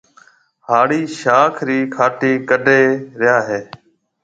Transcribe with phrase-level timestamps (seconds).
[0.67, 2.83] هاڙِي شاخ رِي کاٽِي ڪَڍي
[3.19, 3.61] ريا هيَ۔